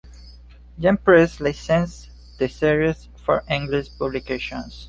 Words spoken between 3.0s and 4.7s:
for English publication.